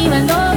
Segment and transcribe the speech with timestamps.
[0.00, 0.49] 你们都